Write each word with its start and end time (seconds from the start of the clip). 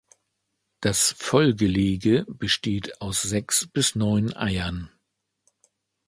Das 0.79 1.13
Vollgelege 1.15 2.25
besteht 2.27 3.03
aus 3.03 3.21
sechs 3.21 3.67
bis 3.67 3.93
neun 3.93 4.33
Eiern. 4.35 4.89